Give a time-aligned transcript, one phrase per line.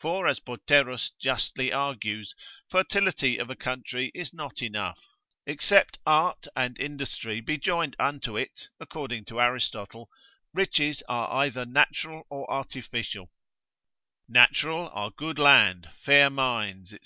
[0.00, 2.34] For as Boterus justly argues,
[2.70, 5.04] fertility of a country is not enough,
[5.46, 10.08] except art and industry be joined unto it, according to Aristotle,
[10.54, 13.30] riches are either natural or artificial;
[14.26, 16.98] natural are good land, fair mines, &c.